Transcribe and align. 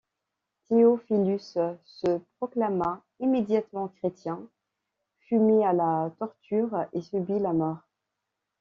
Theophilus 0.67 1.59
se 1.85 2.19
proclama 2.39 3.03
immédiatement 3.19 3.89
chrétien, 3.89 4.41
fut 5.19 5.37
mis 5.37 5.63
à 5.63 5.73
la 5.73 6.11
torture 6.17 6.87
et 6.91 7.03
subit 7.03 7.37
la 7.37 7.53
mort. 7.53 7.83